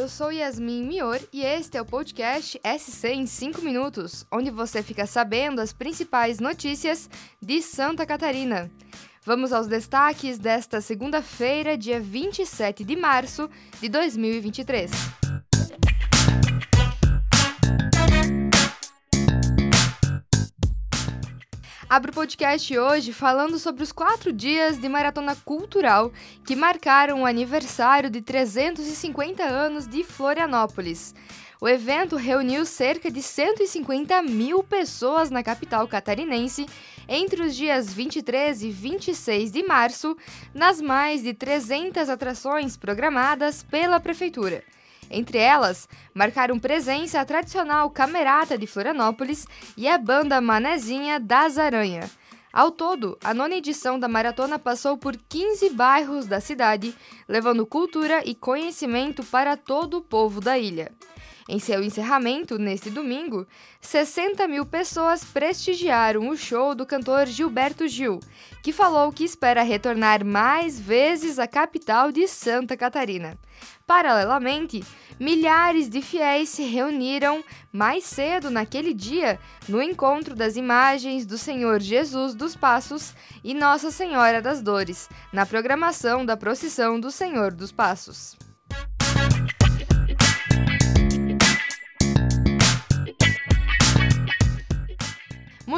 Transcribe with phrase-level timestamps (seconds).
[0.00, 4.82] eu sou Yasmin Mior e este é o podcast SC em 5 minutos, onde você
[4.82, 8.70] fica sabendo as principais notícias de Santa Catarina.
[9.26, 15.19] Vamos aos destaques desta segunda-feira, dia 27 de março de 2023.
[21.90, 26.12] Abro o podcast hoje falando sobre os quatro dias de maratona cultural
[26.46, 31.12] que marcaram o aniversário de 350 anos de Florianópolis.
[31.60, 36.64] O evento reuniu cerca de 150 mil pessoas na capital catarinense
[37.08, 40.16] entre os dias 23 e 26 de março,
[40.54, 44.62] nas mais de 300 atrações programadas pela Prefeitura.
[45.10, 49.46] Entre elas, marcaram presença a tradicional Camerata de Florianópolis
[49.76, 52.08] e a banda Manezinha das Aranha.
[52.52, 56.94] Ao todo, a nona edição da maratona passou por 15 bairros da cidade,
[57.28, 60.92] levando cultura e conhecimento para todo o povo da ilha.
[61.52, 63.44] Em seu encerramento, neste domingo,
[63.80, 68.20] 60 mil pessoas prestigiaram o show do cantor Gilberto Gil,
[68.62, 73.36] que falou que espera retornar mais vezes à capital de Santa Catarina.
[73.84, 74.84] Paralelamente,
[75.18, 77.42] milhares de fiéis se reuniram
[77.72, 79.36] mais cedo naquele dia
[79.68, 85.44] no encontro das imagens do Senhor Jesus dos Passos e Nossa Senhora das Dores, na
[85.44, 88.38] programação da procissão do Senhor dos Passos.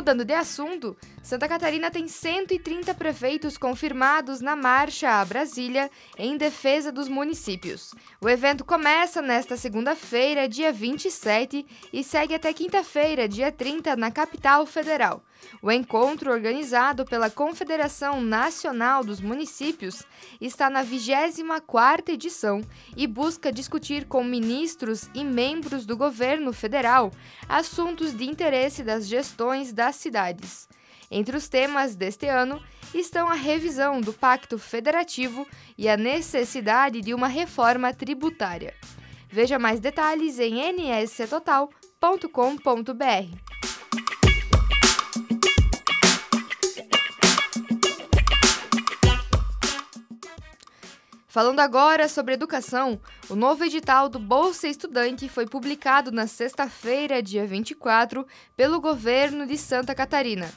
[0.02, 6.90] Mudando de assunto, Santa Catarina tem 130 prefeitos confirmados na marcha a Brasília em defesa
[6.90, 7.94] dos municípios.
[8.20, 14.66] O evento começa nesta segunda-feira, dia 27, e segue até quinta-feira, dia 30, na capital
[14.66, 15.22] federal.
[15.62, 20.02] O encontro, organizado pela Confederação Nacional dos Municípios,
[20.40, 22.62] está na 24ª edição
[22.96, 27.12] e busca discutir com ministros e membros do governo federal
[27.48, 30.68] assuntos de interesse das gestões das cidades.
[31.14, 32.58] Entre os temas deste ano
[32.94, 35.46] estão a revisão do Pacto Federativo
[35.76, 38.74] e a necessidade de uma reforma tributária.
[39.28, 41.72] Veja mais detalhes em nsctotal.com.br.
[51.28, 52.98] Falando agora sobre educação,
[53.28, 59.58] o novo edital do Bolsa Estudante foi publicado na sexta-feira, dia 24, pelo governo de
[59.58, 60.50] Santa Catarina.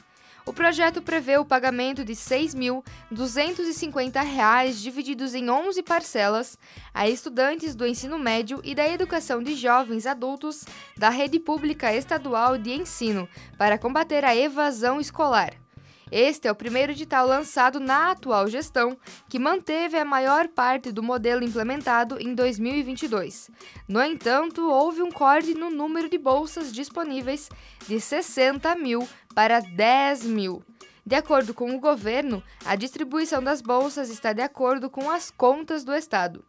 [0.48, 6.56] O projeto prevê o pagamento de R$ 6.250 divididos em 11 parcelas
[6.94, 10.64] a estudantes do ensino médio e da educação de jovens adultos
[10.96, 15.65] da rede pública estadual de ensino para combater a evasão escolar.
[16.10, 18.96] Este é o primeiro edital lançado na atual gestão,
[19.28, 23.50] que manteve a maior parte do modelo implementado em 2022.
[23.88, 27.48] No entanto, houve um corte no número de bolsas disponíveis
[27.88, 30.62] de 60 mil para 10 mil.
[31.04, 35.82] De acordo com o governo, a distribuição das bolsas está de acordo com as contas
[35.82, 36.44] do Estado.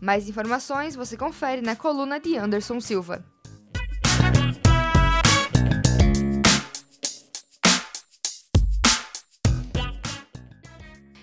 [0.00, 3.24] Mais informações você confere na coluna de Anderson Silva.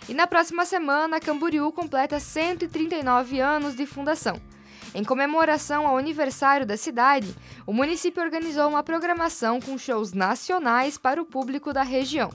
[0.08, 4.42] E na próxima semana, Camboriú completa 139 anos de fundação.
[4.96, 7.36] Em comemoração ao aniversário da cidade,
[7.66, 12.32] o município organizou uma programação com shows nacionais para o público da região.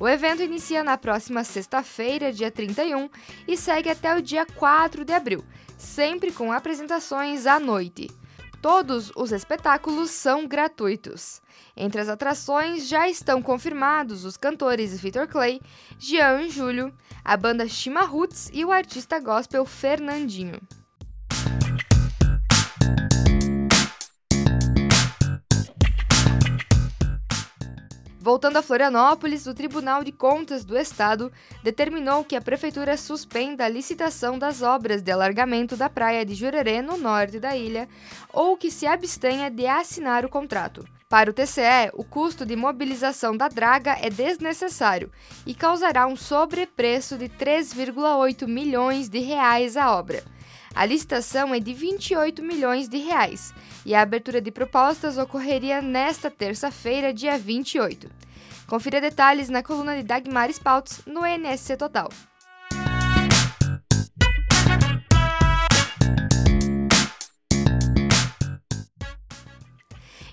[0.00, 3.08] O evento inicia na próxima sexta-feira, dia 31,
[3.46, 5.44] e segue até o dia 4 de abril,
[5.78, 8.08] sempre com apresentações à noite.
[8.64, 11.42] Todos os espetáculos são gratuitos.
[11.76, 15.60] Entre as atrações já estão confirmados os cantores Victor Clay,
[15.98, 16.90] Jean e Júlio,
[17.22, 20.58] a banda Shima Roots e o artista gospel Fernandinho.
[28.24, 31.30] Voltando a Florianópolis, o Tribunal de Contas do Estado
[31.62, 36.80] determinou que a Prefeitura suspenda a licitação das obras de alargamento da praia de Jurerê,
[36.80, 37.86] no norte da ilha,
[38.32, 40.88] ou que se abstenha de assinar o contrato.
[41.06, 45.12] Para o TCE, o custo de mobilização da draga é desnecessário
[45.44, 50.24] e causará um sobrepreço de 3,8 milhões de reais à obra.
[50.74, 53.54] A licitação é de 28 milhões de reais
[53.86, 58.10] e a abertura de propostas ocorreria nesta terça-feira, dia 28.
[58.66, 62.08] Confira detalhes na coluna de Dagmar Spouts no NSC Total.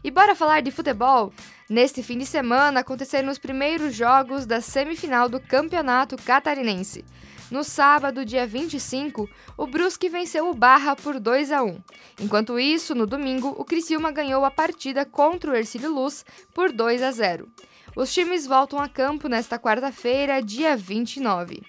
[0.04, 1.32] E bora falar de futebol?
[1.70, 7.06] Neste fim de semana aconteceram os primeiros jogos da semifinal do Campeonato Catarinense.
[7.52, 11.78] No sábado, dia 25, o Brusque venceu o Barra por 2 a 1.
[12.22, 17.04] Enquanto isso, no domingo, o Criciúma ganhou a partida contra o Ercílio Luz por 2
[17.04, 17.50] a 0.
[17.94, 21.62] Os times voltam a campo nesta quarta-feira, dia 29.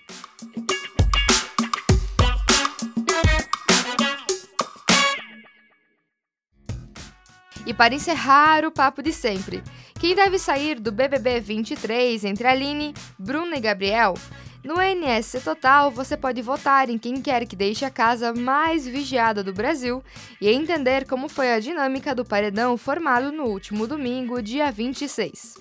[7.66, 9.60] E para encerrar o papo de sempre,
[9.98, 14.14] quem deve sair do BBB 23 entre Aline, Bruna e Gabriel?
[14.64, 19.42] No NSC Total, você pode votar em quem quer que deixe a casa mais vigiada
[19.42, 20.04] do Brasil
[20.40, 25.58] e entender como foi a dinâmica do paredão formado no último domingo, dia 26.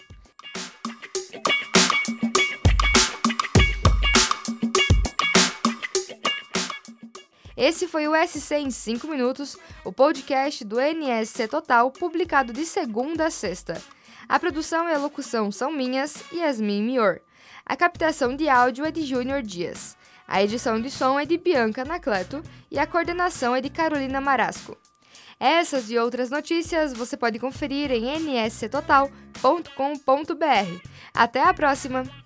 [7.57, 13.25] Esse foi o SC em 5 minutos, o podcast do NSC Total, publicado de segunda
[13.25, 13.81] a sexta.
[14.30, 17.19] A produção e a locução são minhas, Yasmin Mior.
[17.65, 19.98] A captação de áudio é de Júnior Dias.
[20.27, 24.77] A edição de som é de Bianca Nacleto e a coordenação é de Carolina Marasco.
[25.39, 30.88] Essas e outras notícias você pode conferir em nsctotal.com.br.
[31.13, 32.21] Até a próxima!